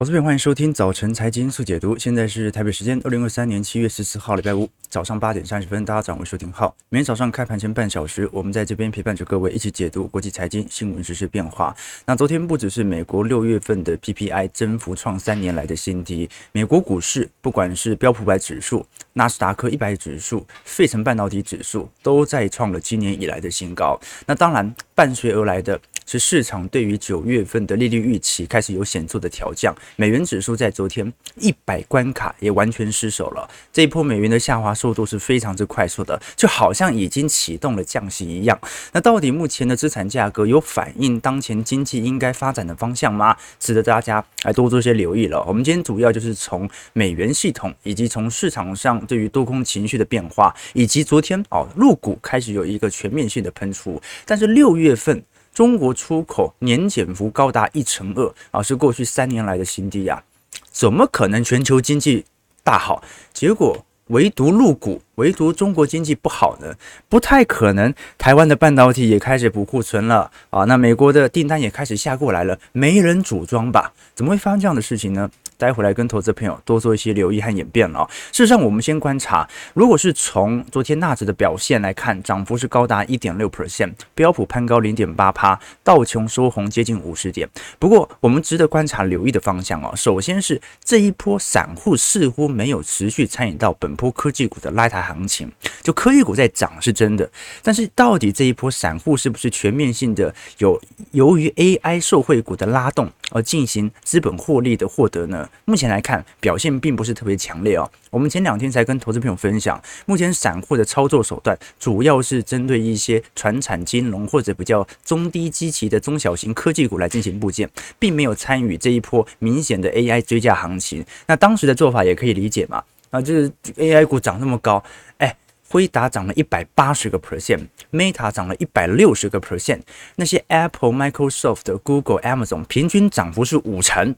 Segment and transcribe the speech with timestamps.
[0.00, 1.98] 我，这边欢迎收听早晨财经速解读。
[1.98, 6.72] 现在是台北时间二零二三年七月十四号礼拜五早上八点三十分，大家掌握收听号。
[6.88, 11.74] 每天早上开盘前半小时，我们在这边陪伴着各位一起解读国际财经新闻、时事变化。
[12.06, 23.98] 那昨天不只是美国六月份的 PPI 增幅创三年来的新低，美国股市不管是标普百指数、纳斯达克一百指数、费城半导体指数，都再创了今年以来的新高。
[24.26, 25.80] 那当然，伴随而来的。
[26.08, 33.46] 是市场对于九月份的利率预期开始有显著的调降，美元指数在昨天一百关卡也完全失守了。
[33.70, 38.58] 这一波美元的下滑速度是非常之快速的，就好像已经启动了降息一样。
[38.92, 43.36] 那到底目前的资产价格有反映当前经济应该发展的方向吗？
[43.60, 45.44] 值得大家来多做些留意了。
[45.46, 55.22] 我们今天主要就是从美元系统，以及从市场上对于多空情绪的变化，以及昨天哦入股开始有一个全面性的喷出，但是六月份。
[55.58, 60.22] 中国出口年减幅高达一成二啊，是过去三年来的新低啊！
[60.70, 62.24] 怎么可能全球经济
[62.62, 66.72] 大好，结果唯独入股，唯独中国经济不好呢？
[67.08, 67.92] 不太可能。
[68.16, 73.92] 台湾的半导体也开始补库存了啊，那美国的订单也开始下过来了，没人组装吧？
[74.14, 75.28] 怎么会发生这样的事情呢？
[75.58, 78.08] 待会来跟投资朋友多做一些留意和演变了。
[78.32, 87.48] 事实上，我们先观察，如果是从昨天纳指的表现来看，涨幅是高达一点六 percent，标普攀高零点八趴，道琼收红接近五十点。
[87.78, 95.50] 不过，我们值得观察留意的方向哦，首先是这一波散户似乎没有持续参与到本波科技股的拉抬行情，
[95.82, 97.28] 就科技股在涨是真的，
[97.64, 105.47] 但是到底这一波散户是不是全面性的有由于 AI 受惠股的拉动而进行资本获利的获得呢？
[105.64, 107.90] 目前来看，表现并不是特别强烈哦。
[108.10, 121.04] 我们前两天才跟投资朋友分享，目前散户的操作手段主要是针对一些传产金融或者比较中低基期的中小型科技股来进行布件，并没有参与这一波明显的 AI 追价行情。
[121.26, 122.82] 那当时的做法也可以理解嘛？
[123.10, 124.82] 啊，就是 AI 股涨那么高，
[125.18, 125.34] 哎，
[125.68, 129.80] 辉达涨了一百八十个 percent，Meta 涨了一百六十个 percent，
[130.16, 134.14] 那些 Apple、Microsoft、Google、Amazon 平均涨幅是五成。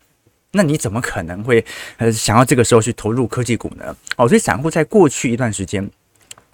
[0.53, 1.65] 那你怎么可能会
[1.99, 3.97] 呃想要这个时候去投入科技股呢？
[4.17, 5.89] 哦，所以散户在过去一段时间。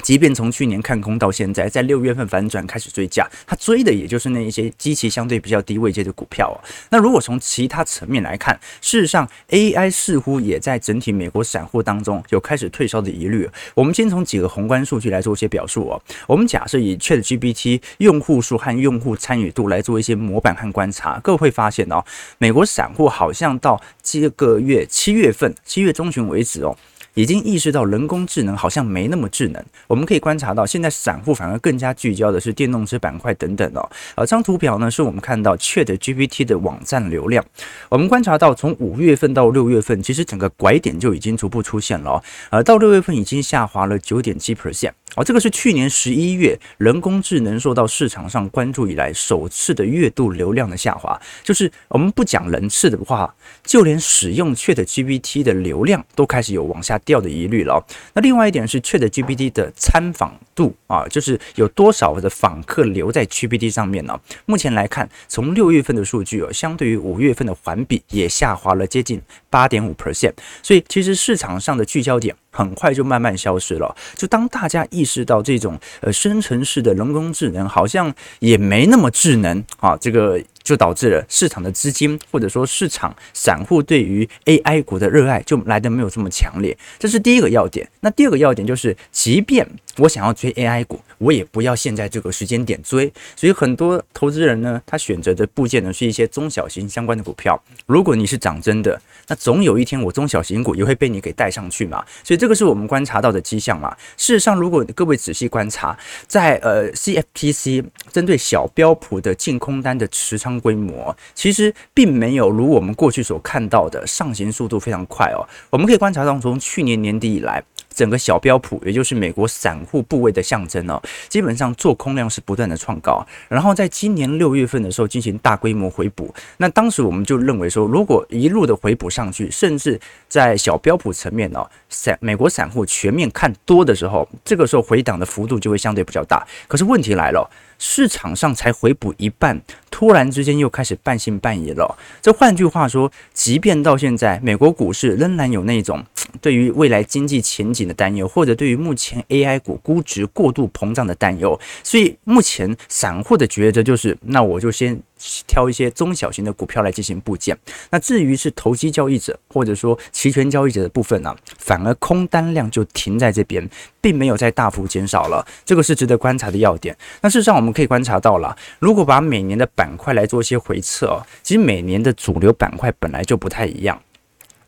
[0.06, 6.56] 即便从去年看空到现在，在六月份反转开始追价，他追的也就是那一些基期相对比较低位阶的股票哦。
[6.90, 13.50] 那如果从其他层面来看，事实上 AI 似乎也在整体美国散户当中有开始退烧的疑虑。
[13.74, 16.00] 我们先从几个宏观数据来做一些表述哦。
[16.28, 22.00] 我们假设以 ChatGPT 用户数和用户参与度来做一些模板和观察，各位会发现哦，
[22.38, 26.78] 美国散户好像到这个月七月份七月中旬为止哦。
[27.16, 29.64] 已经意识到人工智能好像没那么智能。
[29.86, 33.80] 我们可以观察到，现在散户反而更加聚焦的是电动车板块等等哦。
[34.14, 37.42] 而这张图表呢，是我们看到 ChatGPT 的网站流量。
[37.88, 42.22] 我们观察到，从五月份到六月份，其实整个拐点就已经逐步出现了。
[42.50, 44.92] 呃到六月份已经下滑了九点七 percent。
[45.14, 51.18] 哦，这个是去年十一月人工智能受到市场上关注以来首次的月度流量的下滑。
[51.42, 53.34] 就是我们不讲人次的话，
[53.64, 57.82] 就连使用 ChatGPT 的流量都开始有往下掉的疑虑了。
[58.12, 64.20] 那另外一点是 ChatGPT 的参访度啊，就是有多少的访客留在 GPT 上面呢？
[64.44, 70.34] 目前来看，从六月份的数据哦，相对于五月份的环比也下滑了接近八点五 percent。
[70.62, 72.34] 所以其实市场上的聚焦点。
[72.56, 73.94] 很快就慢慢消失了。
[74.16, 86.76] 就当大家意识到这种呃生成式的人工智能好像也没那么智能啊，这个就导致了市场的资金或者说市场散户对于 AI 股的热爱就来的没有这么强烈。
[86.98, 87.86] 这是第一个要点。
[88.00, 89.68] 那第二个要点就是，即便
[89.98, 93.12] 我想要追 AI 股，我也不要现在这个时间点追。
[93.34, 97.60] 所以很多投资人呢，他选择的部件呢是一些中小型相关的股票。
[97.86, 102.04] 如果你是涨真的，那总有一天我中小型股也会被你给带上去嘛。
[102.22, 103.96] 所以这个是我们观察到的迹象嘛。
[104.16, 105.96] 事实上，如果各位仔细观察，
[106.26, 115.40] 在呃 CFTC 针对小标普的净空单的持仓规模，其实并没有如我们过去所看到的上行速度非常快哦。
[115.70, 117.64] 我们可以观察到，从去年年底以来。
[117.96, 126.32] 整个小标普，也就是美国散户部位的象征哦，基本上做空量是不断的创高，然后在今年六月份的时候进行大规模回补。
[126.58, 129.98] 那当时我们就认为说，如果一路的回补上去，甚至
[130.28, 136.46] 在小标普层面哦，散美国散户全面看多的时候，这个时候回档的幅度就会相对比较大。
[136.68, 137.50] 可是问题来了。
[137.78, 141.96] 市场上才回补一半，突然之间又开始半信半疑了。
[142.22, 146.04] 这换句话说，即便到现在，美国股市仍然有那种
[146.40, 151.58] 对于未来经济前景的担忧，或者对于目前 AI 股估值过度膨胀的担忧。
[151.82, 155.00] 所以目前散户的抉择就是，那我就先
[155.46, 157.56] 挑一些中小型的股票来进行布建。
[157.90, 163.68] 那至于是投机交易者或者说期权交易者的部分呢、反而空单量就停在这边，
[164.00, 165.46] 并没有再大幅减少了。
[165.64, 166.96] 这个是值得观察的要点。
[167.20, 174.00] 那事实上我们可以观察到了，如果把每年的板块来做一些回测、哦，其实每年的主流板块本来就不太一样。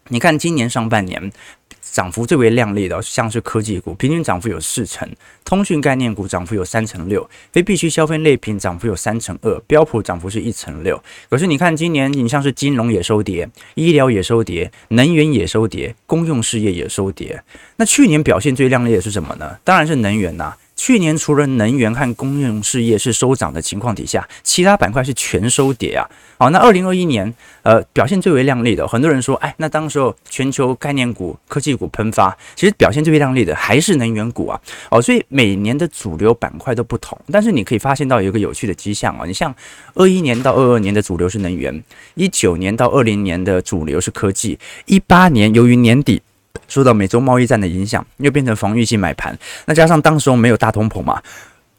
[0.09, 1.31] 你看今年上半年。
[1.93, 5.08] 涨幅最为亮丽的，像是科技股，平均涨幅有四成；
[5.44, 11.02] 通讯概念股涨幅有三成六；非必需消费类品涨幅有三成二；标普涨幅是一成六。
[11.29, 17.43] 可是你看，今年你像是金融也收跌，医疗也收跌，能源也收跌，公用事业也收跌。
[17.76, 19.56] 那去年表现最亮丽的是什么呢？
[19.64, 26.07] 当然是能源呐、去年除了能源和公用事业是收涨的情况底下，其他板块是全收跌啊。
[26.39, 27.35] 好，那二零二一年，
[27.65, 34.61] 呃，表现最为亮丽的，很多人说，哎，那当时候全球概念股、科技股喷发，其实表现最为亮丽的还是能源股啊。
[34.89, 39.27] 哦，所以每年的主流板块都不同，但是你可以发现到有一个有趣的迹象啊。
[39.27, 39.53] 你像
[39.95, 41.83] 二一年到二二年的主流是能源，
[42.15, 46.23] 一九年到二零年的主流是科技，一八年由于年底。
[46.67, 49.39] 受到美洲贸易战的影响，又变成防御性买盘。
[49.67, 51.23] 那加上当时我们没有大通膨嘛，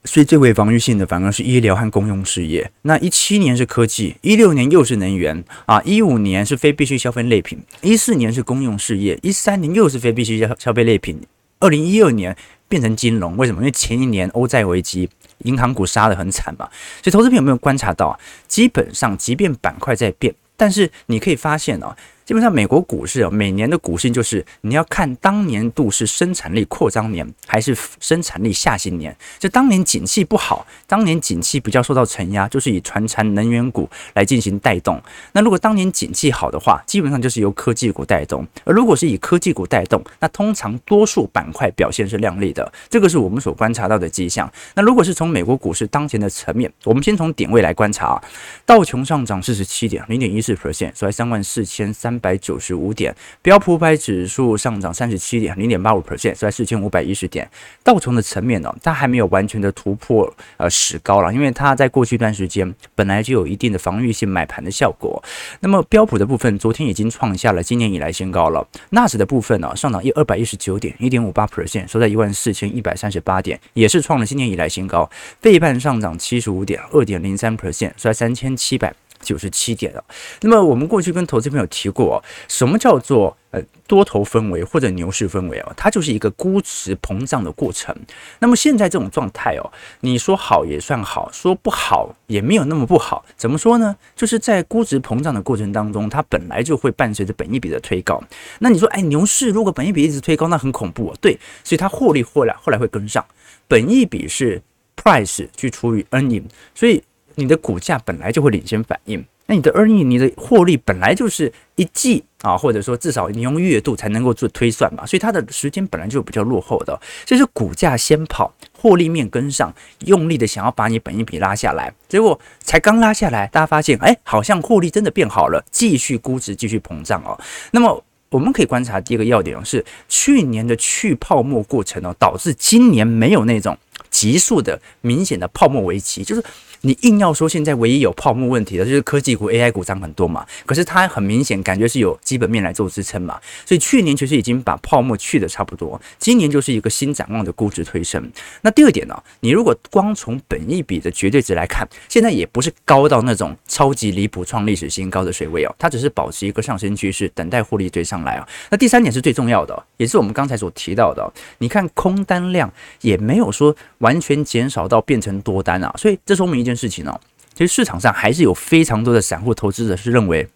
[0.06, 2.72] 所以最为防御性的反而是医疗和公用事业。
[2.84, 11.20] 那一七年是科技，一六年又是能源啊，一五年是非必需消费类品，一四年是公用事业，一三年又是非必需消消费类品，
[11.60, 12.36] 二零一二年
[12.68, 13.36] 变成金融。
[13.36, 13.62] 为什么？
[13.62, 15.10] 因为前一年欧债危机，
[15.40, 16.70] 银行股杀得很惨嘛。
[17.04, 21.96] 所以投资朋友有没有观察到，啊基本上即便板块在变，但是你可以发现哦。
[22.30, 29.18] 基本上，美国股市啊，每年的股性就是你要看当年度是生产力扩张年还是生产力下行年。
[29.40, 35.02] 就当年景气不好，当年景气比较受到承压，就是以传产能源股来进行带动。
[35.32, 38.46] 那如果当年景气好的话，基本上就是由科技股带动。
[38.64, 42.72] 而如果是以科技股带动，那通常多数板块表现是亮丽的。
[42.92, 44.48] 这个是我们所观察到的迹象。
[44.76, 48.24] 那如果是从美国股市当前的层面，我们先从点位来观察啊，
[48.68, 52.19] 道琼上涨四十七点零点一四 percent，收在三万四千三。
[52.20, 57.50] 百九十五点，标普五百指数上涨三十七点，零点八五 percent，在四千五百一十点。
[57.84, 65.24] 道琼的层面呢，它还没有完全的突破呃史高了，因为它在过去一段时间本来就有一定的防御性买盘的效果。
[65.62, 68.68] 那么标普的部分，昨天已经创下了今年以来新高了。
[68.90, 75.10] 纳指的部分呢，上涨一二百一十九点，一点五八 percent，收在一万四千一百三十八点，也是创了今年以来新高。
[75.42, 78.94] 费半上涨七十五点，二点零三 percent，收在三千七百。
[79.22, 80.04] 九十七点了。
[80.42, 85.74] 那么我们过去跟投资朋友提过，什么叫做呃多头氛围或者牛市氛围哦？
[85.76, 87.96] 它就是一个估值膨胀的过程。
[88.40, 89.72] 那么现在这种状态哦，
[90.02, 93.26] 你说好也算好，说不好也没有那么不好。
[93.36, 93.96] 怎么说呢？
[94.16, 98.22] 就是在估值膨胀的过程当中，它本来就会伴随着本益比的推高。
[98.60, 101.18] 那你说，哎，牛市如果本益比一直推高，那很恐怖哦。
[101.20, 103.26] 对，所以它获利后来后来会跟上。
[103.68, 104.62] 本益比是
[104.96, 106.44] price 去除以 earning，
[106.74, 107.04] 所以。
[107.40, 119.74] 你的股价本来就会领先反应，那你的 earning，你的获利本来就是一季啊，或者说至少你用月度才能够做推算嘛，所以它的时间本来就比较落后的，所以是股价先跑，获利面跟上，
[120.06, 127.40] 用力的想要把你本一比拉下来，结果才刚拉下来，大家发现，哎，好像获利真的变好了，继续估值继续膨胀哦。
[127.72, 133.76] 那么我们可以观察第一个要点是，去年的去泡沫过程哦，导致今年没有那种
[134.20, 136.44] 急速的明显的泡沫危机，就是。
[136.82, 148.32] 你硬要说现在唯一有泡沫问题的就是科技股、AI 股涨很多嘛，可是它很明显感觉是有基本面来做支撑嘛，所以去年其实已经把泡沫去的差不多，今年就是一个新展望的估值推升。
[148.62, 158.48] 那第二点呢，你如果光从本一比的绝对值来看，现在也不是高到那种超级离谱创历史新高的水位哦，它只是保持一个上升趋势，等待获利追上来啊。
[158.70, 162.72] 那第三点是最重要的，也是我们刚才所提到的，你看空单量
[163.02, 167.22] 也没有说完完全减少到变成多单啊，所以这说明一件事情哦，
[167.54, 170.48] 其实市场上还是有非常多的散户投资者是认为，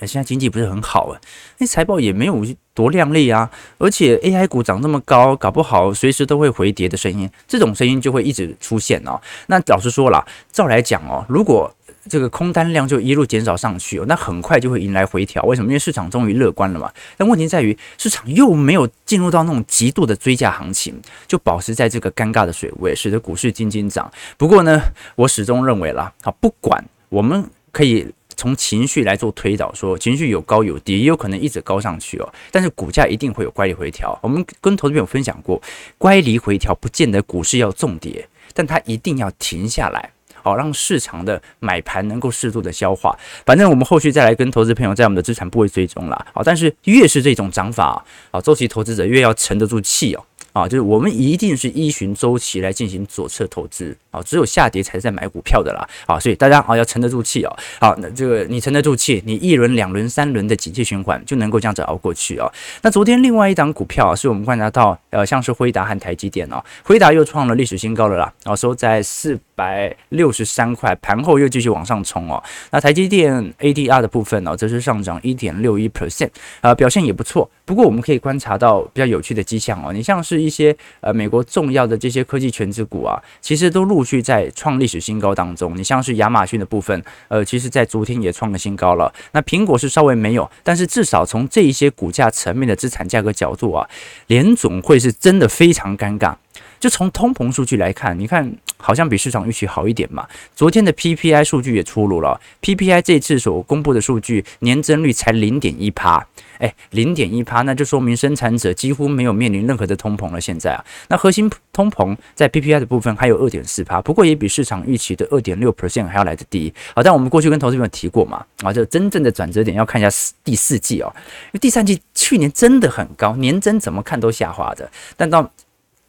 [0.00, 1.20] 现在经济不是很好啊，
[1.58, 2.44] 那财报也没有
[2.74, 9.20] 多靓丽啊，而且 AI 股涨这么高，搞不好随时都会回跌的声音，这种声音就会一直出现哦。
[9.46, 11.72] 那老实说了，照来讲哦，如果
[12.08, 15.42] 这个空单量就一路减少上去哦，那很快就会迎来回调。
[15.42, 15.68] 为什么？
[15.68, 16.90] 因为市场终于乐观了嘛。
[17.16, 24.10] 但问题在于，市场又没有进入到那种极度的追价行情，就保持在这个尴尬的水位，使得股市斤斤涨。
[24.38, 24.80] 不过呢，
[25.14, 32.32] 我始终认为啦，啊，不管我们可以从情绪来做推导，说情绪有高有低，也有可能一直高上去哦。
[32.50, 34.18] 但是股价一定会有乖离回调。
[34.22, 35.60] 我们跟投资朋友分享过，
[35.98, 40.10] 乖离回调不见得股市要重跌，但它一定要停下来。
[40.42, 43.16] 好，让市场的买盘能够适度的消化。
[43.44, 46.26] 反正我们后续再来跟投资朋友在我们的资产部位追踪啦。
[46.32, 50.24] 好，但是越是这种涨法啊，周期投资者越要沉得住气哦。
[50.52, 57.56] 啊，就是我们一定是依循周期来进行左侧投资啊，只有下跌才是在买股票的啦啊，所以大家啊要沉得住气哦。
[57.78, 62.50] 好，那这个你沉得住气，你一轮、两轮、三轮的景气循环就能够这样子熬过去啊。
[62.82, 72.42] 那昨天另外一档股票啊，是我们观察到呃，像是辉达和台积电哦，辉达又创了历史新高了啦，啊，收在四百六十三块，盘后又继续往上冲哦。
[72.70, 76.30] 那台积电 ADR 的部分呢，则是上涨一点六一 percent，
[76.62, 77.50] 啊，表现也不错。
[77.66, 85.76] 不过我们可以观察到比较有趣的迹象哦，你像是一些呃美国重要的这些科技全资股啊，其实都陆续在创历史新高当中。
[85.76, 89.12] 你像是亚马逊的部分，呃，其实在昨天也创了新高了。
[89.32, 93.86] 那苹果是稍微没有，但是至少从这一些股价层面的资产价格角度啊，
[94.28, 96.34] 联总会是真的非常尴尬。
[96.80, 100.26] 就从通膨数据来看，你看好像比市场预期好一点嘛。
[100.56, 106.26] 昨天的 PPI 数据也出炉了，PPI 这次所公布的数据年增率才零点一趴，
[106.58, 110.40] 哎，零点一趴，那就说明生产者几乎没有面临任何的通膨了。
[110.40, 116.72] 现在啊，那核心通膨在 PPI 的部分还有二点四趴，不过也比市场预期的二点六 percent 还要来得低。
[116.94, 125.50] 好，但我们过去跟投资朋友提过嘛，啊，这真正的转折点要看一下第四季哦，因为第三季去年真的很高，年增怎么看都下滑的，但到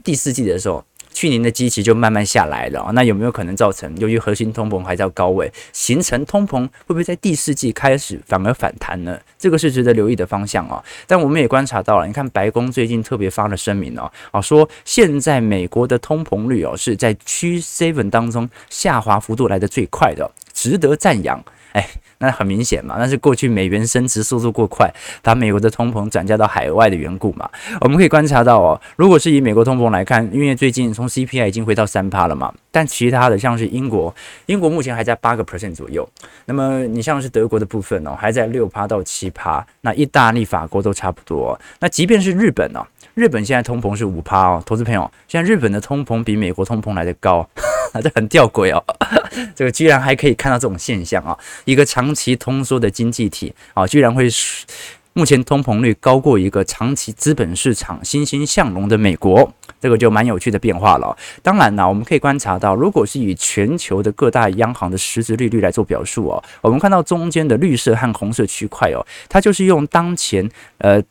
[0.03, 2.91] 第四季的时候，去年的基期就慢慢下来了。
[2.93, 9.19] 那有没有可能造成由于核心通膨还在高位，形成通膨会不会在第四季开始反而反弹呢？
[9.37, 10.83] 这个是值得留意的方向哦。
[11.05, 21.43] 但我们也观察到了，你看白宫最近特别发了声明哦，啊说现在美国的通膨率哦是在七 seven 当中下滑幅度来得最快的，值得赞扬。
[21.73, 21.87] 哎。
[22.21, 24.89] 那很明显嘛，那是过去美元升值速度过快，
[25.21, 27.49] 把美国的通膨转嫁到海外的缘故嘛。
[27.81, 34.13] 我们可以观察到哦，如果是以美国通膨来看，因为最近从 CPI 已经回到三趴了嘛，但其他的像是英国，
[34.45, 36.07] 英国目前还在八个 percent 左右。
[36.45, 39.65] 那么你像是德国的部分哦，还在六趴到七趴。
[39.81, 41.59] 那意大利、法国都差不多。
[41.79, 47.47] 那即便是日本哦，日本现在通膨是五趴哦，投资朋友，现在日本的通膨比美国通膨来得高。
[48.01, 48.81] 这很吊诡哦，
[49.53, 51.37] 这个居然还可以看到这种现象啊！
[51.65, 54.29] 一个长期通缩的经济体啊，居然会
[55.11, 61.13] 目前通膨率高过一个长期资本市场欣欣向荣的美国，这个就蛮有趣的变化了。
[61.43, 71.03] 当然呢，我们可以观察到，如果是以全球的各大央行的实质利率来做表述哦，我们看到中间的绿色和红色区块哦，它就是用当前呃。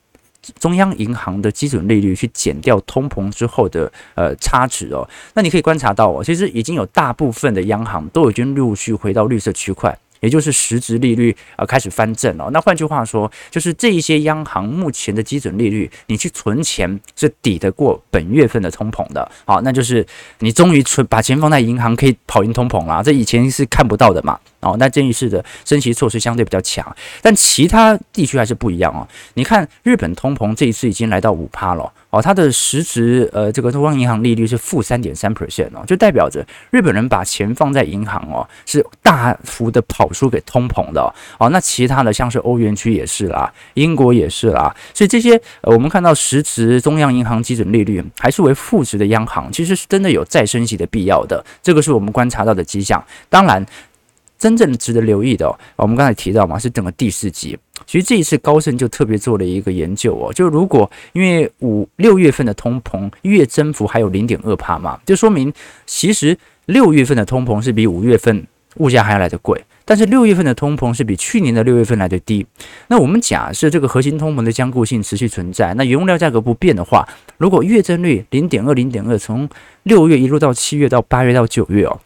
[0.59, 9.97] 中央银行的基准利率去减掉通膨之后的呃差值哦，那你可以观察到哦，其实已经有大部分的央行都已经陆续回到绿色区块。
[10.21, 12.51] 也就是实质利率呃开始翻正了。
[12.53, 19.27] 那换句话说，就是这一些央行目前的基准利率，你去存钱是抵得过本月份的通膨的。
[19.47, 20.07] 好，那就是
[20.41, 24.39] 你终于存把钱放在银行可以跑赢通膨了，这以前是看不到的嘛。
[24.61, 26.85] 哦，那这一次的升息措施相对比较强，
[27.23, 29.07] 但其他地区还是不一样哦。
[29.35, 31.93] 你看日本通膨这一次已经来到五趴了。
[32.11, 41.07] 哦，它的实质呃，这个中央银行利率是负三点三 percent 哦，就代表着日本人把钱放在银行哦，是大幅的跑输给通膨的哦。
[41.39, 53.03] 哦，那其他的像是欧元区也是啦，英国也是啦，所以这些呃，我们看到实质中央银行基准利率还是为负值的央行，其实是真的有再升息的必要的，这个是我们观察到的迹象。
[53.29, 53.65] 当然。
[54.41, 57.57] 真正值得留意的，我们刚才提到嘛，是整个第四季。
[57.87, 65.53] 其实这一次高盛就特别做了一个研究哦，就如果因为五六月份的通膨月增幅还有零点二帕嘛，就说明
[65.85, 72.47] 其实六月份的通膨是比五月份物价还要来得贵，但是六月份的通膨是比去年的六月份来得低。
[72.89, 77.07] 那我们假设这个核心通膨的坚固性持续存在，那原物料价格不变的话，
[77.37, 79.47] 如果月增率零点二零点二，从
[79.83, 82.01] 六月一路到七月到八月到九月哦。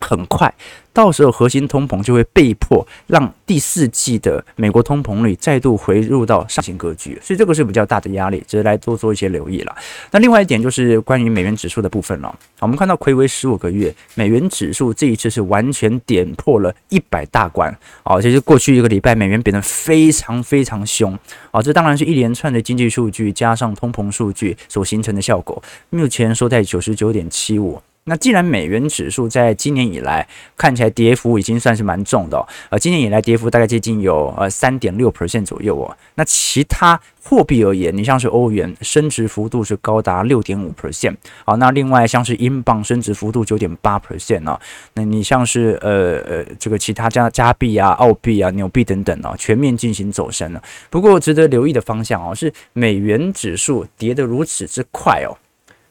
[0.00, 0.54] 很快，
[0.98, 9.76] 到时候核心通膨就会被迫让第四季的美国通膨率再度回入到上行格局，所以这个是比较大的压力，值得来多做一些留意了。
[10.10, 12.36] 那另外一点就是关于美元指数的部分了。
[12.58, 17.72] 我们看到睽违十五个月，美元指数这一次是完全点破了一百大关。
[18.02, 21.16] 哦，其实过去一个礼拜美元贬得非常非常凶。
[21.52, 25.62] 哦，这当然是一连串的经济数据加上通膨数据所形成的效果。
[25.90, 27.80] 目前收在九十九点七五。
[28.08, 35.96] 那既然美元指数在今年以来看起来跌幅已经算是蛮重的，呃，今年以来跌幅大概接近有呃三点六 percent 左右哦。
[36.14, 44.58] 那其他货币而言，你像是欧元升值幅度是高达六点五 percent，好，那另外像是英镑升值幅度九点八 percent 啊，
[44.94, 50.62] 那你像是呃呃这个其他加加币啊、澳币啊、纽币等等啊，全面进行走升了。
[50.88, 55.36] 不过值得留意的方向哦，是美元指数跌得如此之快哦。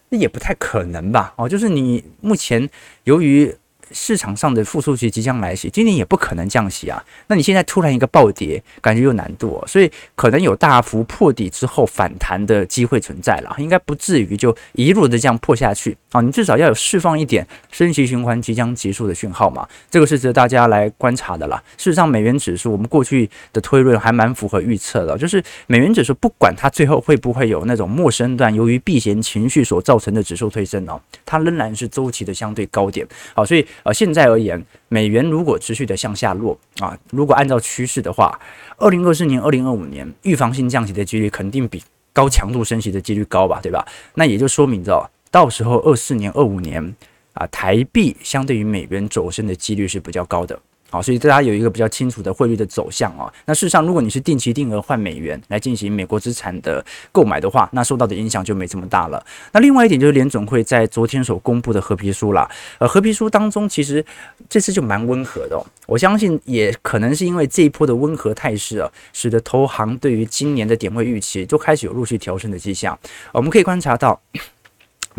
[0.09, 1.33] 那也不太可能吧？
[1.37, 2.69] 哦，就是你目前
[3.03, 3.55] 由于
[3.91, 7.03] 市场上的复苏期即将来袭，今年也不可能降息啊。
[7.27, 16.22] 那你现在突然一个暴跌，感觉有难度哦，所以可能有大幅破底之后反弹的机会存在了，应该不至于就一路的这样破下去啊。
[16.22, 21.62] 你至少要有释放一点升息循环即将结束的讯号嘛，这个是值得大家来观察的啦。
[21.77, 33.08] 事实上，美元指数我们过去的推论还蛮符合预测的，就是美元指数不管它最后会不会有那种末升段由于避险情绪所造成的指数推升哦，它仍然是周期的相对高点。
[33.34, 38.39] 好，所以呃，现在而言，美元如果持续的向下落啊，如果按照趋势的话，
[38.77, 43.86] 二零二四年、二零二五年预防性降息的几率肯定比高强度升息的几率高吧，对吧？
[44.15, 46.96] 那也就说明着，到时候二四年、二五年
[47.34, 50.60] 啊，台币相对于美元走升的几率是比较高的。
[50.89, 53.32] 好，所以大家有一个比较清楚的汇率的走向啊。
[53.46, 59.22] 那事实上，如果你是定期定额换美元来进行美国资产的购买的话，那受到的影响就没这么大了。
[59.51, 64.03] 那另外一点就是联准会在昨天所公布的褐皮书啦，呃，褐皮书当中其实
[64.50, 65.65] 这次就蛮温和的哦。
[65.86, 72.98] 我相信也可能是因为这一波的温和态势啊，使得投行对于今年的点位预期就开始有陆续调升的迹象。
[73.34, 74.22] 我们可以观察到。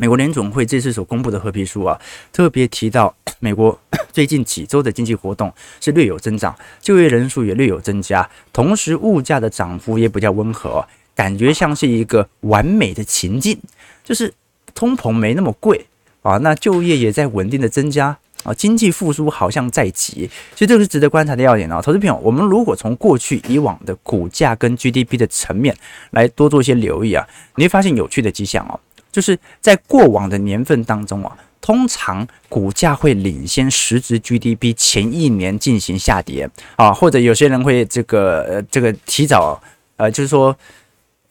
[0.00, 2.00] 美国联总会这次所公布的褐皮书啊，
[2.32, 3.76] 特别提到 美国
[4.12, 10.86] 最近几周的经济活动是略有增长，就业人数也略有增加，同时物价的涨幅也比较温和，
[11.16, 13.58] 感觉像是一个完美的情境，
[14.04, 14.32] 就是
[14.72, 15.84] 通膨没那么贵
[16.22, 21.82] 啊，那就业也在稳定的增加啊，经济复苏好像在即，所以这个是值得观察的要点啊。
[21.82, 25.76] 投资朋友，我们如果从过去以往的股价跟 GDP 的层面
[26.12, 27.26] 来多做一些留意啊，
[27.56, 28.78] 你会发现有趣的迹象哦。
[29.10, 39.60] 就是在过往的年份当中啊，通常股价会领先实质 GDP 前一年进行下跌啊，或者有些人会这个呃这个提早
[39.96, 40.56] 呃，就是说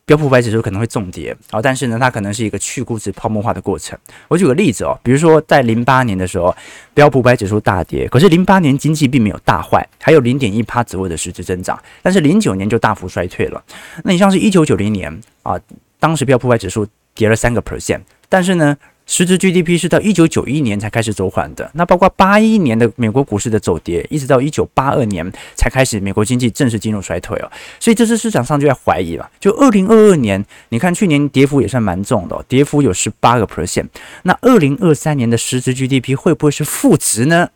[0.05, 3.97] 标普五百指数可能会重跌啊，但是呢，它可能是一个去估值泡沫化的过程。
[4.27, 6.55] 我举个例子哦，比如说在零八年的时候，
[6.93, 13.63] 标普五百指数大跌，可是零八年经济并没有大坏，还有零点一趴左右的实质增长，但是零九年就大幅衰退了。
[14.03, 15.59] 那你像是一九九零年啊，
[15.99, 16.87] 当时标普五百指数。
[17.17, 21.69] 跌了三个 percent，但是呢，实质 GDP 是到一九九一年才开始走缓的。
[21.73, 27.51] 那包括八一年的美国股市的走跌，一直到一九八二年才开始美国经济正式进入衰退哦。
[27.79, 29.29] 所以这次市场上就在怀疑了。
[29.39, 33.87] 就二零二二年，你看去年跌幅也算蛮重的哦，跌幅有十八个 percent。
[34.23, 37.49] 那二零二三年的实质 GDP 会不会是负值呢？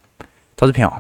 [0.56, 0.92] 投资朋友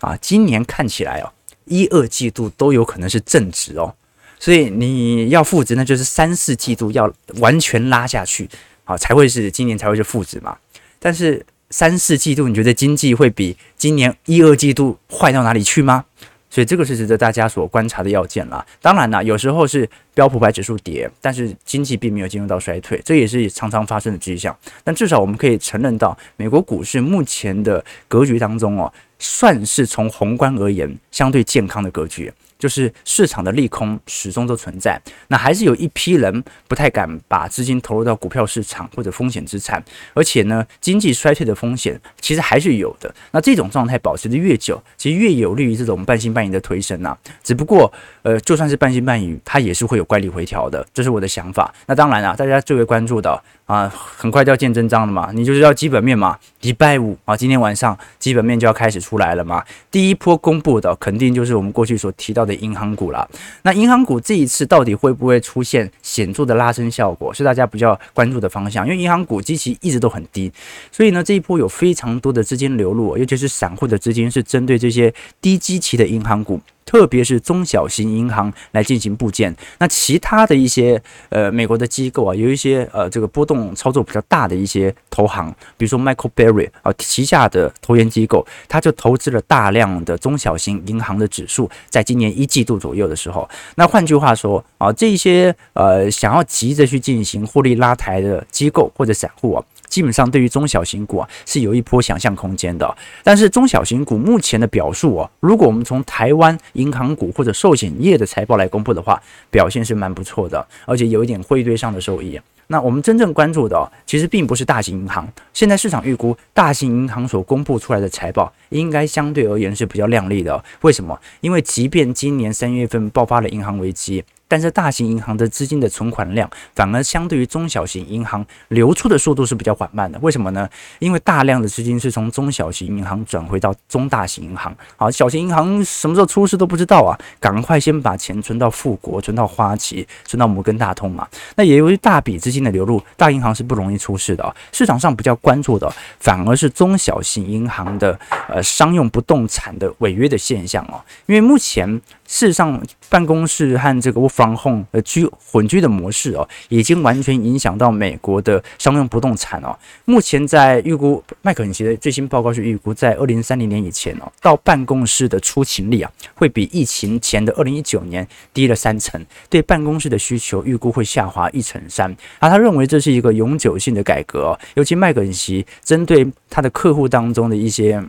[0.00, 1.32] 啊，今年看起来哦，
[1.64, 3.94] 一二季度都有可能是正值哦。
[4.40, 8.48] 所以你要负值，那就是三四季度要完全拉下去，
[8.82, 10.56] 好才会是今年才会是负值嘛。
[10.98, 16.04] 但是三四季度，你觉得经济会比今年一二季度坏到哪里去吗？
[16.52, 18.66] 所以这个是值得大家所观察的要件啦。
[18.82, 24.56] 当然啦，有时候是标普百指数跌，但是经济并没有进入到衰退，这也是常常发生的迹象。
[24.82, 32.32] 但至少我们可以承认到，美国股市目前的格局当中哦，算是从宏观而言相对健康的格局。
[32.60, 39.82] 就是市场的利空始终都存在，那还是有一批人不太敢把资金投入到股票市场或者风险资产，
[40.14, 43.12] 而且呢，经济衰退的风险其实还是有的。
[43.32, 47.16] 那这种状态保持的越久，其实越有利于这种半信半疑的推升呐。
[47.42, 47.92] 只不过，
[48.22, 51.74] 呃，就算是半信半疑，它也是会有乖离回调的，这是我的想法。
[51.86, 53.42] 那当然啊，大家最为关注的。
[53.70, 56.36] 啊，很快就要见真章了嘛，你就知道基本面嘛。
[56.62, 59.64] 礼拜五啊，今天晚上基本面就要开始出来了嘛。
[59.92, 63.30] 第一波公布的肯定就是我们过去所提到的银行股了。
[63.62, 68.84] 那银行股这一次到底会不会出现显著的拉升效果，是大家比较关注的方向。
[68.84, 70.50] 因为银行股基期一直都很低，
[70.90, 76.60] 所以呢，这一波有非常多的资金流入，尤其是散户的资金是针对这些低基期的银行股。
[76.90, 99.64] 特别是中小型银行来进行布建，那其他的一些呃美国的机构啊，有一些呃这个波动操作比较大的一些投行，比如说 Michael Burry 啊旗下的投研机构，他就投资了大量的中小型银行的指数，在今年一季度左右的时候，那换句话说啊，这些呃想要急着去进行获利拉抬的机构或者散户啊。
[99.90, 112.40] 基本上对于中小型股啊是有一波想象空间的，但是中小型股目前的表述啊，如果我们从台湾银行股或者寿险业的财报来公布的话，表现是蛮不错的，而且有一点汇兑上的收益。
[112.68, 120.64] 那我们真正关注的其实并不是大型银行，现在市场预估大型银行所公布出来的财报应该相对而言是比较亮丽的。
[120.82, 121.18] 为什么？
[121.40, 124.22] 因为即便今年三月份爆发了银行危机。
[124.50, 130.18] 但是大型银行的资金的存款量反而相对于中小型银行流出的速度是比较缓慢的。
[130.20, 130.68] 为什么呢？
[130.98, 134.76] 因为大量的资金是从中小型银行转回到中大型银行。
[134.96, 141.28] 好，小型银行什么时候出事都不知道啊，赶快先把钱存到富国，存到花旗，存到摩根大通嘛。
[141.54, 144.52] 那也由于大笔资金的流入，大银行是不容易出事的。
[144.72, 152.00] 市场上比较关注的反而是中小型银行的呃商用不动产的违约的现象哦，因为目前。
[152.30, 159.76] 事实上，办公室和这个 work from home 的居混居的模式哦，已经完全影响到美国的商用不动产哦。
[160.04, 169.20] 目前在预估，麦肯锡的最新报告是预估，在二零三零年以前哦，到办公室的出勤率啊，会比疫情前的二零一九年低了三成。
[169.48, 172.16] 对办公室的需求预估会下滑一成三。
[172.38, 178.00] 而他认为这是一个永久性的改革哦，尤其麦肯锡针对他的客户当中的一些。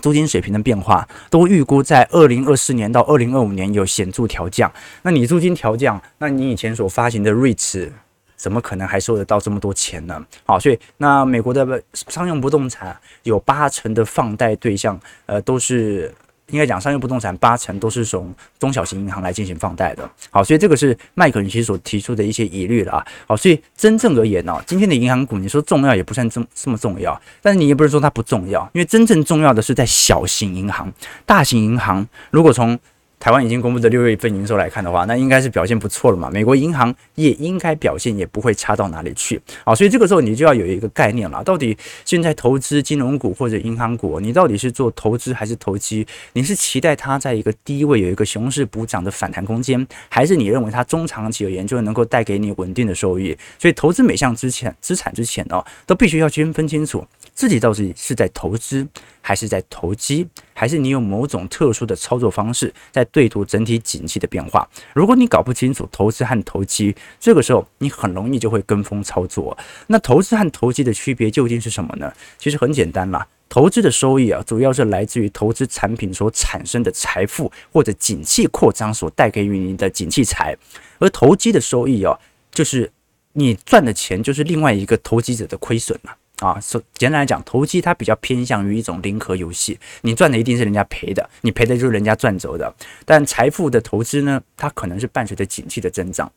[0.00, 4.70] 租金水平的变化都预估在二零二四年到二零二五年有显著调降。
[5.02, 7.90] 那你租金调降，那你以前所发行的 REITs
[8.36, 10.22] 怎么可能还收得到这么多钱呢？
[10.44, 16.14] 好，所以那美国的商用不动产有八成的放贷对象，呃，都是。
[16.48, 20.08] 应该讲，商业不动产八成都是从中小型银行来进行放贷的。
[20.30, 23.06] 好，所以这个是麦肯锡所提出的一些疑虑了啊。
[23.26, 30.92] 好，所以真正而言呢，今天的银行股，你说重要也不算这么这么重要，但是你也不是说它不重要，因为真正重要的是在小型银行，
[31.24, 32.78] 大型银行如果从
[33.24, 36.28] 台湾已经公布的六月份营收来看的话，那应该是表现不错了嘛。
[36.30, 39.40] 美国银行业应该表现也不会差到哪里去。
[39.64, 46.06] 啊，所以这个时候你就要有一个概念了，到底现在投资金融股或者银行股，你到底是做投资还是投机？
[46.34, 53.34] 你是期待它在一个低位有一个熊市补涨的反弹空间，还是你认为它中长期而言就能够带给你稳定的收益？
[53.58, 57.02] 所以投资每项之前资产之前哦，都必须要先分清楚
[57.34, 58.86] 自己到底是在投资。
[59.26, 64.68] 还是在投机，还是你有某种特殊的操作方式在对赌整体景气的变化？
[64.92, 69.56] 如果你搞不清楚投资和投机，这个时候你很容易就会跟风操作。
[69.86, 72.12] 那投资和投机的区别究竟是什么呢？
[72.36, 80.54] 其实很简单啦，投资的收益啊，主要是来自于投资产品所产生的财富或者景气扩张所带给予你的景气财，
[80.98, 82.14] 而投机的收益啊，
[82.52, 82.92] 就是
[83.32, 86.14] 你赚的钱就是另外一个投机者的亏损了。
[86.44, 92.72] 啊说简单来讲，投机它比较偏向于一种零和游戏，你赚的一定是人家赔的，你赔的就是人家赚走的。
[93.04, 96.30] 但财富的投资呢，它可能是伴随着景气的增长。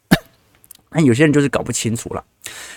[0.92, 2.24] 那有些人就是搞不清楚了。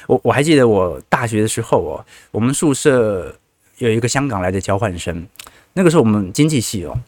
[0.08, 3.36] 我我还记得我大学的时候哦，我们宿舍
[3.78, 5.26] 有一个香港来的交换生，
[5.74, 7.00] 那个时候我们经济系哦。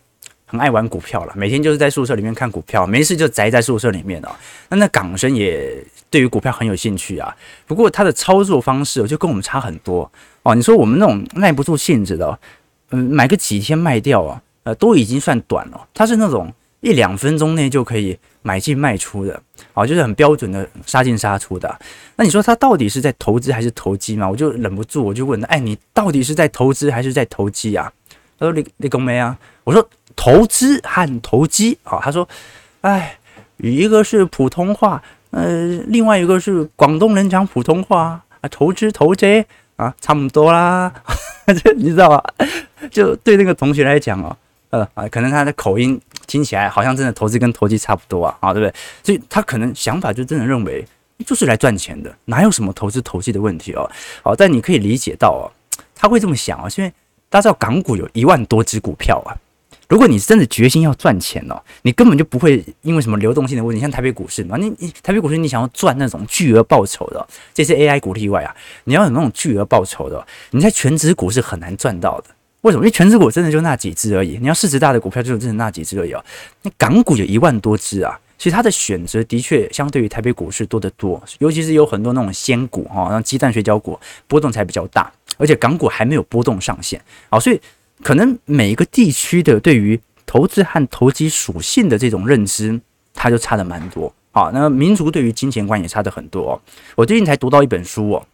[0.53, 4.29] 很爱玩股票了，每天就是在宿舍里面看股票，没事就宅在宿舍里面哦。
[4.69, 7.35] 那那港生也对于股票很有兴趣啊，
[7.67, 10.13] 不过他的操作方式就跟我们差很多
[10.43, 10.55] 哦。
[10.55, 12.39] 你说我们那种耐不住性子的，
[12.91, 15.89] 嗯，买个几天卖掉啊，呃，都已经算短了。
[15.95, 21.81] 他是那种一两分钟内就可以买进卖出的，哦，就是很标准的杀进杀出的。
[22.17, 24.29] 那你说他到底是在投资还是投机嘛？
[24.29, 27.91] 我就忍不住我就问他，哎，你到底是在投资还是在投机啊？
[28.39, 29.35] 他说你你讲没啊？
[29.65, 29.89] 我说。
[30.17, 32.29] 投资和投机啊，他说，
[32.83, 33.19] 哎，
[33.59, 39.45] 一个是普通话，呃，另外一个是广东人讲普通话啊，投资投机
[39.77, 40.93] 啊，差不多啦，
[41.63, 42.23] 这你知道吧？
[42.91, 44.37] 就对那个同学来讲哦，
[44.71, 48.75] 呃啊，可能他的口音听起来好像真的投资跟投机差不多啊，啊，对不对？
[49.03, 50.85] 所以他可能想法就真的认为
[51.25, 53.89] 就是来赚钱的，哪有什么投资投机的问题哦？
[54.23, 55.45] 好，但你可以理解到哦，
[55.95, 56.93] 他会这么想啊，因为
[57.29, 59.31] 大家知道港股有一万多只股票啊。
[59.93, 72.29] 如果你真的决心要赚钱哦，你根本就不会因为什么流动性的问题，像台北股市嘛，你你台北股市你想要赚那种巨额报酬的，这些 AI 股例外啊，你要有那种巨额报酬的，你在全职股是很难赚到的。
[72.63, 72.83] 为什么？
[72.83, 76.25] 因为全职股真的就那几只而已，你要市值大的股票就是真的那几只而已哦。
[76.63, 87.61] 那港股有一万多只啊，其实它的选择的确相对于台北股市多得多，尤其是有很多那种仙股哈，像鸡蛋水饺股波动才比较大，而且港股还没有波动上限啊，所以。
[88.03, 92.81] 可能每一个地区的对于投资和投机属性的这种认知，
[93.15, 94.51] 它就差的蛮多啊。
[94.53, 96.61] 那民族对于金钱观也差的很多。
[96.97, 98.27] 我最近才读到一本书哦，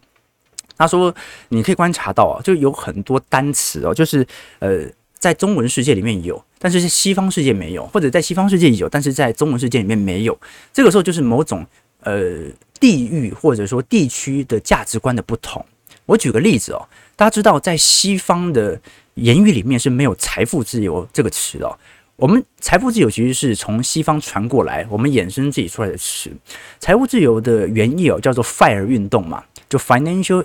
[0.77, 1.15] 他说
[1.49, 4.25] 你可以观察到啊，就有很多单词哦，就是
[4.61, 4.85] 呃，
[5.19, 10.39] 在中文世界里面有，但是在西方世界没有，或者在西方世界有，但是在中文世界里面没有。
[10.73, 11.67] 这个时候就是某种
[12.05, 12.45] 呃
[12.79, 15.65] 地域或者说地区的价值观的不同。
[16.07, 18.81] 我举个例子哦，大家知道在西方的。
[19.21, 21.79] 言语里面是没有财富自由这个词的。
[22.17, 26.33] 我们财富自由其实是从西方传过来，我们衍生自己出来的词。
[26.81, 30.43] 财务自由的原意哦，叫做 FIRE 运动嘛，就 Financial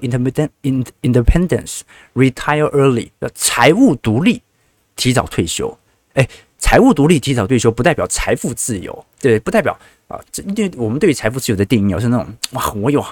[1.02, 4.44] Independence，Retire Early，叫财务独立，
[4.96, 5.76] 提早退休。
[6.14, 6.30] 哎，
[6.63, 13.06] 财务独立，提早退休不代表财富自由，对，不代表啊，这对我们对于财富自由的定义是那种哇，我有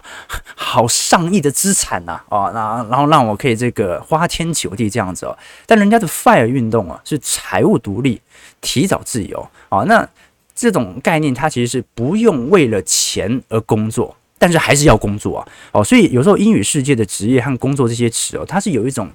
[0.55, 5.37] 好上亿的资产呐啊，那然后让我可以这个花天酒地这样子哦。
[5.65, 8.21] 但人家的 FIRE 运动啊，是财务独立、
[8.61, 9.83] 提早自由啊。
[9.83, 10.07] 那
[10.55, 15.47] 这种概念，它其实是不用为了钱而工作，但是还是要工作啊。
[15.73, 19.11] 哦，所以有时候英语世界的职业和工作这些词哦，它是有一种。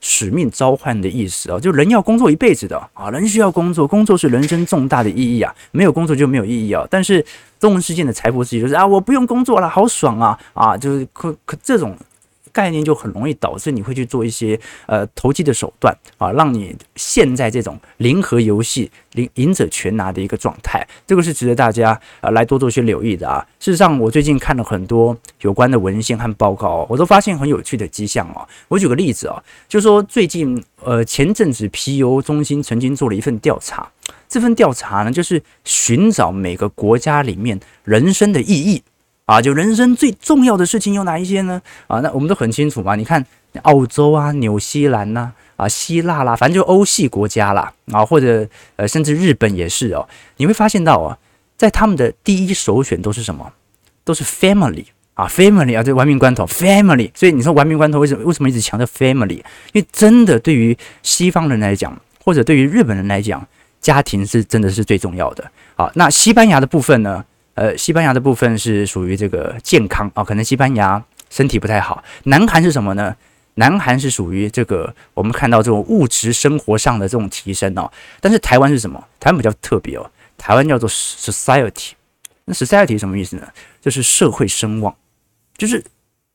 [0.00, 6.86] 使命召唤的意思啊，就人要工作一辈子的啊，人需要工作，工作是人生重大的意义啊，没有工作就没有意义啊。
[6.90, 7.24] 但是
[7.58, 11.96] 动物世界的财富自由就是啊，我不用工作了，好爽啊啊，就是可可这种。
[12.52, 20.86] 概念就很容易导致你会去做一些呃投机的手段啊，让你陷在这种零和游戏、赢赢者全拿的一个状态。
[21.06, 23.46] 这个是值得大家呃来多做些留意的啊。
[23.58, 28.46] 事实上，我最近看了很多有关的文献和报告，我都发现很有趣的迹象哦。
[28.68, 33.88] 我举个例子啊，就说最近呃前阵子皮尤中心曾经做了一份调查，
[34.28, 38.82] 这份调查呢就是寻找每个国家里面人生的意义。
[39.30, 41.62] 啊，就人生最重要的事情有哪一些呢？
[41.86, 42.96] 啊，那我们都很清楚嘛。
[42.96, 43.24] 你看，
[43.62, 50.08] 澳洲啊、纽西兰呐、啊、希腊啦，反正就欧系国家啦，啊，或者呃，甚至日本也是哦。
[50.38, 51.16] 你会发现到啊，
[51.56, 53.52] 在他们的第一首选都是什么？
[54.02, 57.08] 都是 family 啊，family 啊，这玩命关头 family。
[57.14, 59.36] 所以你说玩命关头为什么为什么一直强调 family？
[59.72, 63.46] 因为真的对于西方人来讲，或者对于日本人来讲，
[63.80, 65.48] 家庭是真的是最重要的。
[65.76, 67.24] 好，那西班牙的部分呢？
[67.54, 72.02] 呃，西班牙的部分是属于这个健康啊，可能西班牙身体不太好。
[72.24, 73.14] 南韩是什么呢？
[73.54, 77.90] 南韩是属于这个我们看到这种物质生活上的这种提升哦。
[78.20, 79.04] 但是台湾是什么？
[79.18, 81.90] 台湾比较特别哦，台湾叫做 society。
[82.46, 83.46] 那 society 什么意思呢？
[83.80, 84.94] 就是社会声望，
[85.58, 85.84] 就是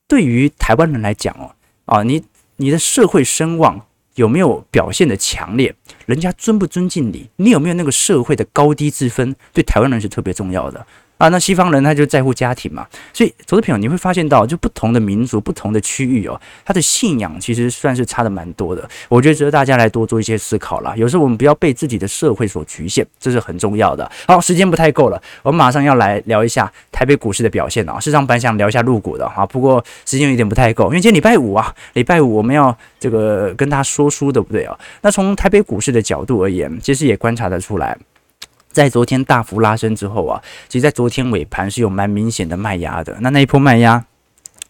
[0.08, 2.24] 对于台湾人来讲哦，啊，你
[2.58, 5.74] 你的社会声望有没有表现得强烈？
[6.06, 7.30] 人家尊不尊敬你？
[7.38, 9.36] 你有没有那个社会的高低之分？
[9.52, 10.86] 对台湾人是特别重要的。
[11.18, 18.88] 啊，那西方人他就在乎家庭嘛，所以投资朋友你会发现到，就不同的民族、不同的区域哦，他的信仰其实算是差的蛮多的。
[19.08, 20.94] 我觉得值得大家来多做一些思考啦。
[20.98, 24.10] 有时候我们不要被自己的社会所局限，这是很重要的。
[24.28, 27.98] 好，时间不太够了，我们马上要来聊一下台北股市的表现啊。
[28.00, 34.78] 事实上，本想聊一下入股的哈，不过时间有点不太够，因为今天礼拜五啊，礼拜五我们要这个跟他说书，对不对啊？
[35.02, 37.98] 那从台北股市的角度而言，其实也观察得出来。
[38.76, 43.16] 在昨天大幅拉升之后啊，其实，在昨天尾盘是有蛮明显的卖压的。
[43.22, 44.06] 那那一波卖压，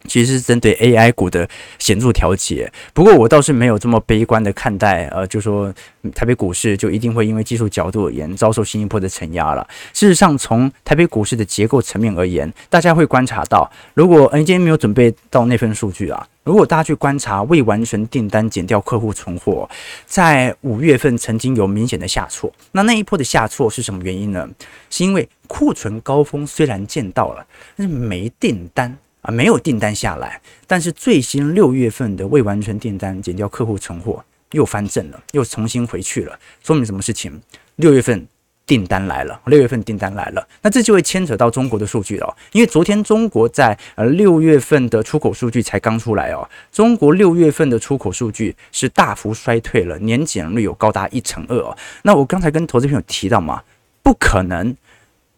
[0.07, 1.47] 其实是针对 AI 股的
[1.79, 2.71] 显著调节。
[2.93, 5.73] 不过，我倒是没有这么悲观的看待，呃，就说
[6.13, 9.67] 台北股市就一定会因为技术角度而言遭受新一波的承压了。
[9.93, 16.27] 事实上，从台北股市的结构层面而言，大家会观察到，如果 N 今天没有准备到那份数据啊。
[16.43, 19.67] 如果大家去观察未完成订单减掉客户存货，
[20.05, 24.47] 在五月份曾经有明显的下挫，那那一波的下挫是什么原因呢？
[24.91, 27.43] 是因为库存高峰虽然见到了，
[27.75, 30.39] 但是没订单啊，没有订单下来。
[30.67, 37.41] 但是最新六月份的未完成订单减掉客户存货又翻正了，又重新回去了，说明什么事情？
[37.75, 38.27] 六月份。
[38.67, 42.35] 订单来了，六月份订单来了，那这就会牵扯到中国的数据了。
[42.51, 51.77] 因为昨天中国在呃六月份的出口数据才刚出来哦，中国六月份的出口数据是大幅衰退了，年减率有高达一成二哦。
[52.01, 53.61] 那我刚才跟投资朋友提到嘛，
[54.01, 54.75] 不可能，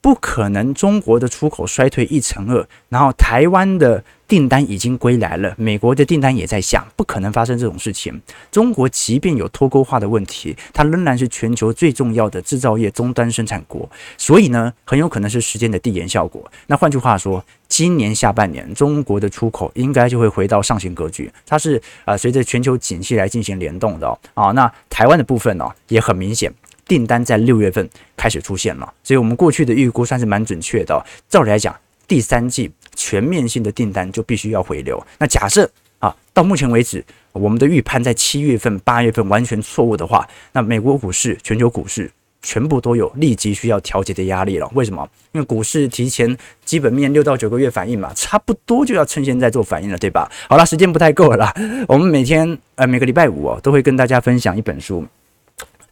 [0.08, 4.02] 不可能，中国的出口衰退一成二，然后台湾的。
[4.28, 8.22] 订单已经归来了，美国的订单也在下，不可能发生这种事情。
[8.52, 16.44] 中国即便有脱钩化的问题，它仍然是全球最重要的制造业终端生产国，所以呢，很有可能是时间的递延效果。
[16.66, 24.20] 那换句话说，今年下半年中国的出口应该就会回到上行格局，它是啊、呃，随着全球景气来进行联动的哦。
[24.34, 26.54] 啊，那台湾的部分呢、也很明显，
[26.88, 31.76] 订单在六月份开始出现了，所以我们过去的预估算是蛮准确的、照理来讲，
[32.08, 32.72] 第三季。
[33.00, 35.00] 全面性的订单就必须要回流。
[35.20, 35.70] 那假设
[36.00, 44.68] 啊，到目前为止，我们的预判在七月份、八月份完全错误的话，那美国股市、全球股市全部都有立即需要调节的压力了。
[44.74, 45.08] 为什么？
[45.32, 50.28] 因为股市提前基本面六到九个月反应嘛，差不多就要趁现在做反应了，对吧？
[50.50, 51.54] 好了，时间不太够了。
[51.88, 55.06] 我们每天呃每个礼拜五哦，都会跟大家分享一本书。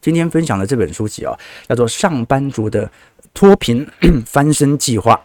[0.06, 1.36] 今天分享的这本书籍啊，
[1.68, 2.88] 叫做《上班族的
[3.34, 3.84] 脱贫
[4.24, 5.20] 翻身计划》。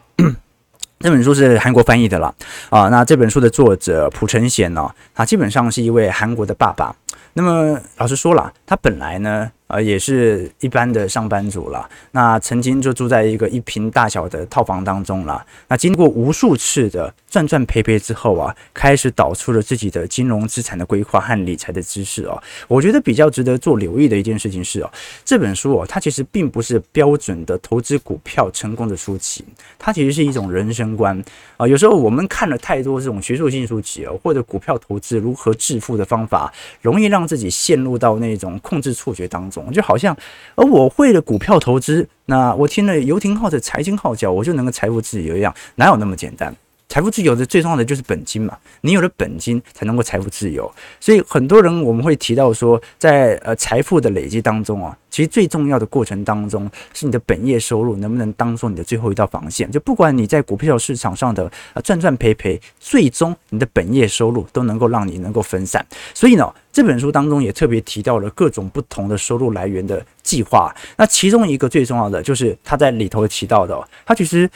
[1.00, 2.32] 这本书是韩国翻译的啦
[2.70, 6.96] 啊，那这本书的作者朴成贤呢，他基本上是一位韩国的爸爸。
[7.34, 11.88] 那么老实说了，他本来呢呃，也是一般的上班族啦。
[12.12, 15.44] 那曾经就住在一个一平大小的套房当中啦。
[15.68, 22.42] 那经过无数次的赚赚赔赔之后啊，开始导出了自己的金融资产的规划和理财的知识哦。
[22.68, 24.90] 我觉得比较值得做留意的一件事情是哦，
[25.24, 29.44] 这本书哦，它其实并不是标准的投资股票成功的书籍，
[29.78, 31.22] 它其实是一种人生观
[31.56, 31.66] 啊。
[31.66, 39.59] 有时候我们看了太多这种学术性书籍哦，或者股票投资如何致富的方法，容易让自己陷入到那种控制错觉当中。
[39.72, 40.16] 就好像，
[40.54, 46.54] 而我会了股票投资，那我听了游艇号的财经号角，我就能够财富自由一样，哪有那么简单？
[46.90, 50.70] 财富自由的最重要的就是本金嘛，你有了本金才能够财富自由。
[50.98, 59.70] 所以很多人我们会提到说，在呃财富的累积当中啊，其实最重要的过程当中是你的本业收入能不能当做你的最后一道防线。
[59.70, 65.86] 就不管你在股票市场上的呃赚赚赔赔，最终你的本业收入都能够让你能够分散。
[66.12, 70.74] 所以呢，这本书当中也特别提到了各种不同的收入来源的计划。
[70.96, 74.50] 那其中一个最重要的就是他在里头提到的，他其实。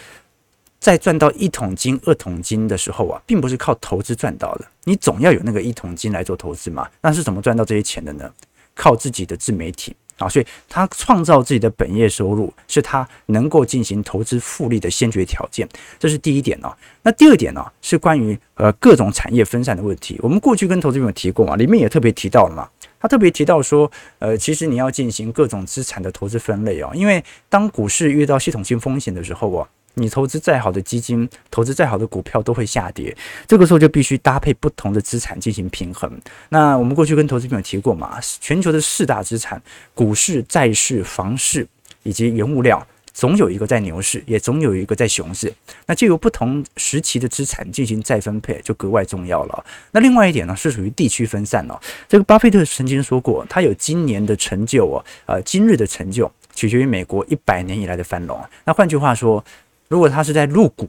[0.84, 6.86] 在赚到一桶金、二桶金的时候啊，并不是靠投资赚到的，你总要有那个一桶金来做投资嘛。
[7.00, 8.30] 那是怎么赚到这些钱的呢？
[8.74, 15.66] 靠自己的自媒体啊，所以他创造自己的本业收入，是他能够进行投资复利的先决条件。
[15.98, 16.70] 这是第一点哦。
[17.00, 20.20] 那第二点呢，是关于呃各种产业分散的问题。
[20.22, 22.68] 我们过去跟投资朋友提过嘛，里面也特别提到了嘛。
[23.00, 29.66] 他特别提到说，呃，其实你要进行各种资产的投资分类哦，因为当股市遇到系统性风险的时候啊。
[29.94, 36.10] 你投资再好的基金，投资再好的股票都会下跌，这个时候就必须搭配不同的资产进行平衡。
[36.48, 39.62] 那我们过去跟投资朋友提过嘛，全球的四大资产：
[39.94, 41.66] 股市、债市、房市
[42.02, 45.52] 以及原物料，总有一个在牛市，也总有一个在熊市。
[45.86, 49.64] 那就由不同时期的资产进行再分配，就格外重要了。
[49.92, 51.80] 那另外一点呢，是属于地区分散了。
[52.08, 58.40] 这个巴菲特曾经说过，他有今年的成就哦，呃，今日的成就取决于美国一百年以来的繁荣。
[58.64, 59.44] 那换句话说，
[59.88, 60.88] 如果他是在入股，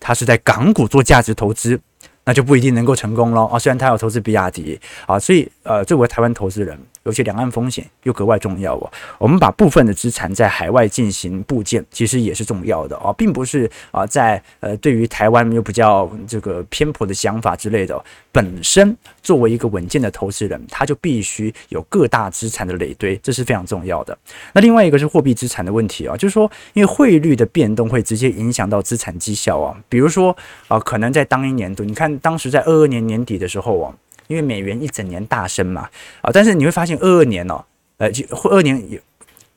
[0.00, 1.80] 他是在港股做价值投资，
[2.24, 3.58] 那就不一定能够成功了啊。
[3.58, 6.78] 虽然他有投资比亚迪啊，所以呃，作为台湾投资人。
[7.04, 18.02] 尤其两岸风险又格外重要哦，我们把部分的资产在海外进行布建，其实也是重要的哦，并不是啊，在呃对于台湾有比较这个偏颇的想法之类的。
[18.30, 24.16] 本身作为一个稳健的投资人，他就必须有各大资产的累堆，这是非常重要的。
[24.54, 30.34] 那另外一个是货币资产的问题啊，就是说因为汇率的变动会直接影响到资产绩效啊，比如说
[30.68, 33.94] 啊，可能在当一年度，你看当时在二二年年底的时候啊。
[34.32, 35.86] 因为美元一整年大升嘛，
[36.22, 37.62] 啊，但是你会发现二二年哦，
[37.98, 38.98] 呃，就二二年有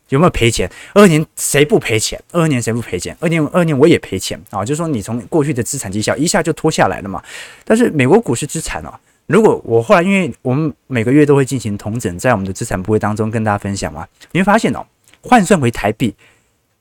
[0.10, 0.70] 有没有赔钱？
[0.94, 2.22] 二二年谁不赔钱？
[2.34, 3.16] 二二年谁不赔钱？
[3.22, 7.24] 二年二年我也赔钱啊，就是说你从过去的资产绩效一下就拖下来了嘛。
[7.64, 8.94] 但是美国股市资产哦，
[9.28, 14.86] 如果我后来因为我们每个月都会进行同整，在我们的资产部位当中跟大家分享嘛，你会发现哦，
[15.22, 16.14] 换算回台币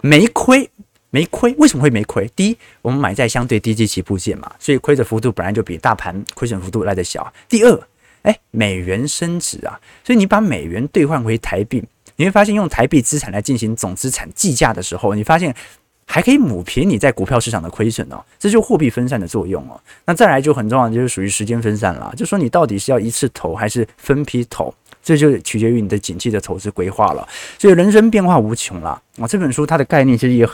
[0.02, 0.68] 没亏。
[1.14, 2.28] 没亏，为什么会没亏？
[2.34, 7.32] 第一，我们买在相对低基起步线嘛，所以亏的幅度本来就比大盘亏损幅度来得小。
[7.48, 7.80] 第二，
[8.22, 11.80] 哎，美元升值啊，所以你把美元兑换回台币，
[12.16, 15.54] 你会发现用台币资产来进行总资产计价的时候，你发现
[16.04, 19.80] 还可以抹平你在股票市场的亏损哦，这就货币分散的作用哦。
[20.06, 27.24] 那再来就很重要就是属于时间分散了，就说你到底是要一次投还是分批投，这就取决于你的景气的投资规划了。
[27.56, 30.44] 所以人生变化无穷了啊，这本书它的概念其实也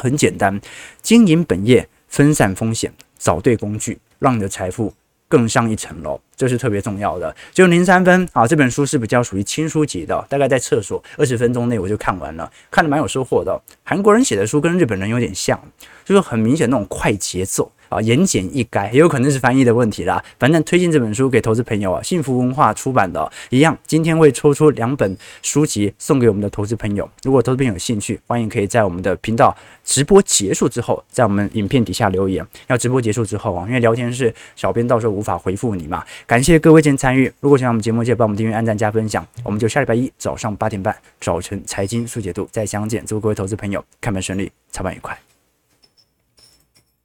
[0.00, 0.14] 很。
[0.16, 0.58] 简单，
[1.02, 4.94] 经营本业，分散风险，找对工具，让你的财富
[5.28, 7.34] 更上一层楼，这是特别重要的。
[7.52, 13.60] 就零三分啊，这本书是比较属于轻书籍的，大概在厕所二十分钟内我就看完了，看的蛮有收获的。
[13.82, 15.60] 韩国人写的书跟日本人有点像，
[16.04, 17.70] 就是很明显那种快节奏。
[17.94, 20.22] 啊，言简意赅，也有可能是翻译的问题啦。
[20.38, 23.76] 反正推荐这本书给投资朋友啊，幸福文化出版的一样。
[23.86, 27.08] 今天会抽出两本书籍送给我们的投资朋友。
[27.22, 32.44] 如果投资朋友有兴趣，欢迎可以在我们的频道直播结束之后，在我们影片底下留言。
[32.66, 36.04] 要直播结束之后啊，因为聊天室小编到时候无法回复你嘛。
[36.26, 37.32] 感谢各位今天参与。
[37.40, 39.26] 如果喜欢我们节目，记得帮我们订阅、按赞、加分享。
[39.42, 43.04] 我们就下礼拜一早上八点半早晨财经速解读再相见。
[43.06, 45.33] 祝各位投资朋友看盘顺利，操盘愉快。